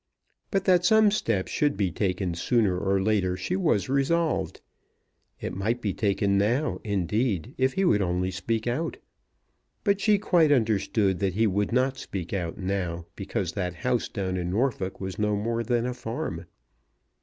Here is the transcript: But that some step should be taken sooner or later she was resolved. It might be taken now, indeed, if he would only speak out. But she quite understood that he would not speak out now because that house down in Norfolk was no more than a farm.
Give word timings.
But 0.49 0.65
that 0.65 0.83
some 0.83 1.11
step 1.11 1.47
should 1.47 1.77
be 1.77 1.91
taken 1.91 2.33
sooner 2.33 2.75
or 2.75 2.99
later 3.03 3.37
she 3.37 3.55
was 3.55 3.87
resolved. 3.87 4.59
It 5.39 5.53
might 5.53 5.79
be 5.79 5.93
taken 5.93 6.39
now, 6.39 6.79
indeed, 6.83 7.53
if 7.59 7.73
he 7.73 7.85
would 7.85 8.01
only 8.01 8.31
speak 8.31 8.65
out. 8.65 8.97
But 9.83 10.01
she 10.01 10.17
quite 10.17 10.51
understood 10.51 11.19
that 11.19 11.35
he 11.35 11.45
would 11.45 11.71
not 11.71 11.99
speak 11.99 12.33
out 12.33 12.57
now 12.57 13.05
because 13.15 13.51
that 13.51 13.75
house 13.85 14.09
down 14.09 14.37
in 14.37 14.49
Norfolk 14.49 14.99
was 14.99 15.19
no 15.19 15.35
more 15.35 15.63
than 15.63 15.85
a 15.85 15.93
farm. 15.93 16.45